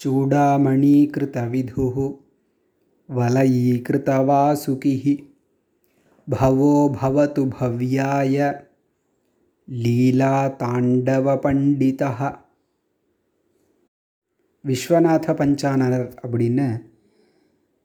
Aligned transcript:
चूडामणीकृतविधुः 0.00 1.96
वलयीकृतवासुकिः 3.08 5.04
भवो 6.28 6.72
भवतु 7.00 7.44
भव्याय 7.50 8.36
லீலாதாண்டவபண்டிதः 10.88 12.20
விஸ்வநாத 14.64 15.26
பஞ்சானனர் 15.38 16.06
அப்படின்னு 16.22 16.66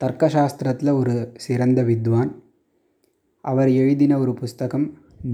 தர்க்கசாஸ்திரத்தில் 0.00 0.90
ஒரு 0.92 1.14
சிறந்த 1.36 1.82
வித்வான் 1.82 2.32
அவர் 3.44 3.70
எழுதின 3.72 4.18
ஒரு 4.18 4.32
புஸ்தகம் 4.34 4.86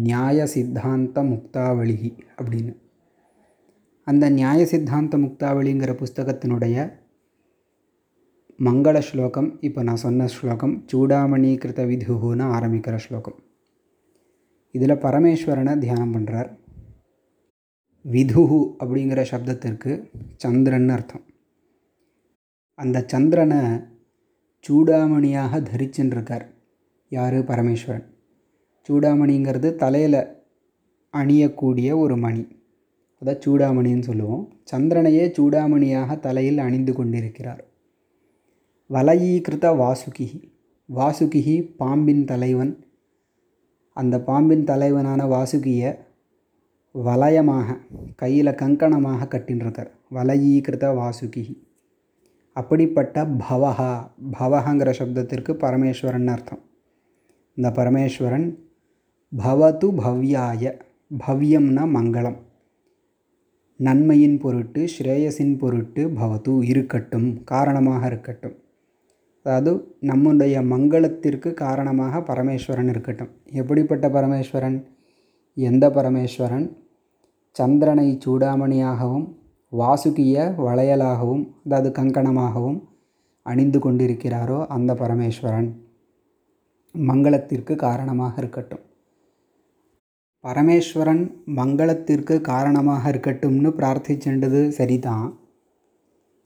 நியாய 0.02 0.46
சித்தாந்த 0.46 1.24
முக்தாவளி 1.24 1.96
அப்படின்னு 2.36 2.72
அந்த 4.07 4.29
நியாய 4.29 4.65
சித்தாந்த 4.65 5.17
முக்தாவளிங்கிற 5.17 6.03
புஸ்தகத்தினுடைய 6.03 6.99
மங்கள 8.63 8.99
ஸ்லோகம் 8.99 9.57
இப்போ 9.61 9.83
நான் 9.83 9.95
சொன்ன 9.95 10.27
ஸ்லோகம் 10.27 10.85
சூடாமணி 10.93 11.57
கிருத 11.63 11.81
விதுகுன்னு 11.89 12.45
ஆரம்பிக்கிற 12.57 12.95
ஸ்லோகம். 12.95 13.35
இதில் 14.71 14.89
பரமேஸ்வரனை 14.89 15.77
தியானம் 15.77 16.13
பண்ணுறார் 16.13 16.57
விதுகு 18.01 18.75
அப்படிங்கிற 18.79 19.25
சப்தத்திற்கு 19.31 20.09
சந்திரன் 20.37 20.89
அர்த்தம். 20.89 21.25
அந்த 22.75 23.05
சந்திரனை 23.07 23.61
சூடாமணியாக 24.69 25.61
தரிச்சுருக்கார் 25.71 26.45
யார்? 27.09 27.33
பரமேஸ்வரன். 27.33 28.05
சூடாமணிங்கிறது 28.89 29.75
தலையில் 29.75 30.43
அணியக்கூடிய 31.13 31.95
ஒரு 31.95 32.17
மணி. 32.17 32.56
அதான் 33.21 33.41
சூடாமணின்னு 33.45 34.01
சொல்லுவோம். 34.01 34.43
சந்திரனையே 34.71 35.23
சூடாமணியாக 35.37 36.19
தலையில் 36.19 36.57
அணிந்து 36.57 36.93
கொண்டிருக்கிறார். 36.93 37.63
வலயீகிருத 38.89 39.67
வாசுகி 39.83 40.27
வாசுகி 40.89 41.55
பாம்பின் 41.77 42.25
தலைவன். 42.25 42.73
அந்த 43.97 44.15
பாம்பின் 44.19 44.63
தலைவனான 44.63 45.21
வாசுகியை 45.25 45.91
வலயமாக 46.91 47.77
கையில் 48.15 48.57
கங்கணமாக 48.61 49.27
கட்டின்றிருக்கார் 49.33 49.89
வலயீகிருத 50.13 50.85
வாசுகி 50.99 51.43
அப்படிப்பட்ட 52.53 53.23
பவஹா 53.25 53.91
பவஹங்கிற 54.39 54.89
சப்தத்திற்கு 54.99 55.51
பரமேஸ்வரன் 55.63 56.27
அர்த்தம். 56.27 56.61
இந்த 57.57 57.69
பரமேஸ்வரன் 57.69 58.47
பவது 59.31 59.87
பவ்யாய 60.01 60.71
பவ்யம்னா 61.27 61.83
மங்களம். 61.97 62.39
நன்மையின் 63.79 64.37
பொருட்டு 64.39 64.87
ஸ்ரேயஸின் 64.93 65.57
பொருட்டு 65.57 66.03
பவது 66.07 66.63
இருக்கட்டும் 66.63 67.43
காரணமாக 67.43 68.07
இருக்கட்டும். 68.07 68.55
அதாவது 69.41 69.97
நம்முடைய 69.99 70.61
மங்களத்திற்கு 70.61 71.53
காரணமாக 71.53 72.33
பரமேஸ்வரன் 72.33 72.89
இருக்கட்டும். 72.89 73.29
எப்படிப்பட்ட 73.51 74.09
பரமேஸ்வரன்? 74.09 74.77
எந்த 75.57 75.89
பரமேஸ்வரன்? 75.89 76.67
சந்திரனை 77.51 78.17
சூடாமணியாகவும் 78.25 79.27
வாசுகிய 79.71 80.53
வளையலாகவும் 80.57 81.43
அதாவது 81.65 81.89
கங்கணமாகவும் 82.01 82.79
அணிந்து 83.45 83.79
கொண்டிருக்கிறாரோ 83.79 84.67
அந்த 84.67 84.93
பரமேஸ்வரன். 84.93 85.69
மங்களத்திற்கு 86.95 87.75
காரணமாக 87.75 88.33
இருக்கட்டும். 88.37 88.83
பரமேஸ்வரன் 90.47 91.23
மங்களத்திற்கு 91.55 92.41
காரணமாக 92.41 93.11
இருக்கட்டும்னு 93.11 93.69
பிரார்த்திச்சுன்றது 93.79 94.67
சரிதான். 94.67 95.39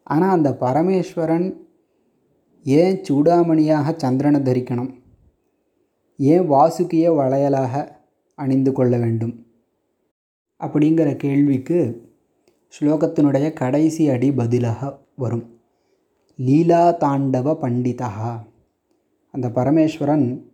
ஆனால் 0.03 0.29
அந்த 0.29 0.49
பரமேஸ்வரன் 0.59 1.47
ஏன் 2.63 2.97
சூடாமணியாக 3.09 3.93
சந்திரனை 3.97 4.39
தரிக்கணும்? 4.39 4.89
ஏன் 6.17 6.49
வாசுகிய 6.49 7.05
வளையலாக 7.19 7.91
அணிந்து 8.35 8.71
கொள்ள 8.71 8.97
வேண்டும்? 8.97 9.35
அப்படிங்கிற 10.59 11.15
கேள்விக்கு 11.15 11.79
ஸ்லோகத்தினுடைய 12.73 13.53
கடைசி 13.53 14.09
அடி 14.09 14.31
பதிலாக 14.31 15.05
வரும். 15.15 15.45
லீலா 16.35 16.83
தாண்டவ 17.03 17.55
பண்டிதா 17.63 18.11
அந்த 19.33 19.47
பரமேஸ்வரன் 19.49 20.50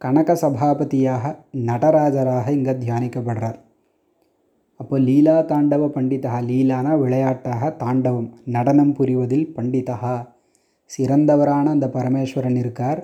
கனக 0.00 0.34
சபாபதியாக 0.42 1.24
நடராஜராக 1.70 2.52
இங்கே 2.58 2.74
தியானிக்கப்படுறார். 2.84 3.58
அப்போ 4.80 4.98
லீலா 4.98 5.34
தாண்டவ 5.50 5.86
பண்டிதா 5.96 6.34
லீலானா 6.50 6.92
விளையாட்டாக 6.98 7.70
தாண்டவம் 7.82 8.28
நடனம் 8.54 8.94
புரிவதில் 8.98 9.50
பண்டிதா. 9.56 10.14
சிறந்தவரான 10.90 11.66
அந்த 11.76 11.86
பரமேஸ்வரன் 11.96 12.56
இருக்கார். 12.62 13.00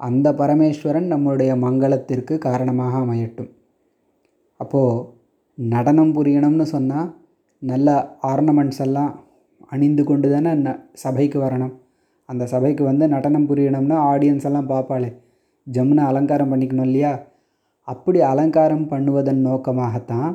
அந்த 0.00 0.28
பரமேஸ்வரன் 0.40 1.08
நம்மளுடைய 1.12 1.52
மங்களத்திற்கு 1.64 2.34
காரணமாக 2.48 2.92
அமையட்டும். 3.04 3.50
அப்போது 4.60 5.06
நடனம் 5.58 6.12
புரியணும்னு 6.16 6.66
சொன்னால் 6.74 7.08
நல்ல 7.62 7.88
ஆர்னமெண்ட்ஸ் 8.32 8.82
எல்லாம் 8.86 9.10
அணிந்து 9.74 10.02
கொண்டு 10.04 10.28
தானே 10.30 10.52
ந 10.66 10.70
சபைக்கு 11.04 11.38
வரணும். 11.46 11.74
அந்த 12.28 12.44
சபைக்கு 12.46 12.82
வந்து 12.84 13.04
நடனம் 13.08 13.48
புரியணும்னா 13.50 13.98
ஆடியன்ஸ் 14.12 14.46
எல்லாம் 14.50 14.70
பார்ப்பாளே. 14.74 15.10
ஜம்முன்னு 15.74 16.02
அலங்காரம் 16.10 16.52
பண்ணிக்கணும் 16.52 16.88
இல்லையா? 16.88 17.12
அப்படி 17.88 18.18
அலங்காரம் 18.32 18.86
பண்ணுவதன் 18.92 19.42
நோக்கமாகத்தான் 19.46 20.32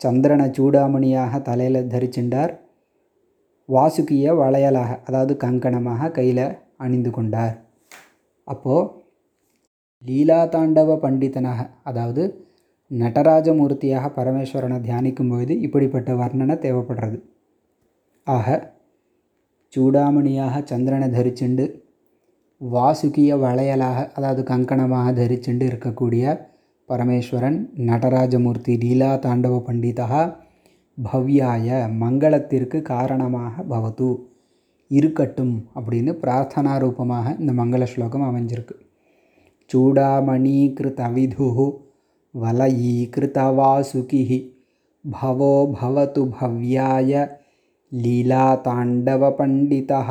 சந்திரனை 0.00 0.46
சூடாமணியாக 0.56 1.42
தலையில் 1.42 1.88
தரிச்சின்றார். 1.92 2.52
வாசுகிய 3.68 4.32
வளையலாக 4.34 4.90
அதாவது 5.04 5.34
கங்கணமாக 5.36 6.10
கையில் 6.10 6.46
அணிந்து 6.76 7.10
கொண்டார். 7.10 7.54
அப்போது 8.46 8.90
லீலா 10.02 10.40
தாண்டவ 10.54 10.96
பண்டிதனாக 11.04 11.60
அதாவது 11.82 12.22
நடராஜமூர்த்தியாக 12.90 14.06
பரமேஸ்வரனை 14.16 14.78
தியானிக்கும் 14.80 15.30
பொழுது 15.30 15.54
இப்படிப்பட்ட 15.60 16.12
வர்ணனை 16.14 16.56
தேவைப்படுறது. 16.64 17.18
ஆக 18.26 18.48
சூடாமணியாக 19.72 20.64
சந்திரனை 20.64 21.08
தரிச்சுண்டு 21.08 21.64
வாசுகிய 22.61 23.31
வளையலாக 23.37 23.99
அதாவது 24.13 24.43
கங்கணமாக 24.43 25.11
தரிச்சுண்டு 25.11 25.65
இருக்கக்கூடிய 25.65 26.23
பரமேஸ்வரன் 26.89 27.59
நடராஜமூர்த்தி 27.77 28.73
லீலா 28.77 29.11
தாண்டவ 29.19 29.57
பண்டிதா 29.67 30.21
பவ்யாய 30.97 31.67
மங்களத்திற்கு 31.99 32.81
காரணமாக 32.81 33.63
பவது 33.63 34.09
இருக்கட்டும் 34.91 35.55
அப்படின்னு 35.75 36.13
பிரார்த்தனா 36.21 36.73
ரூபமாக 36.77 37.35
இந்த 37.39 37.51
மங்கள 37.51 37.83
ஸ்லோகம் 37.83 38.25
அமைஞ்சிருக்கு 38.29 38.75
சூடாமணீகிருதவிது 39.69 41.49
வலயீகிருதவாசுகி 42.35 44.23
பவோ 45.05 45.53
பவத்து 45.81 46.23
பவ்யாய 46.39 47.27
லீலாதாண்டவ 47.91 49.29
பண்டிதா 49.31 50.01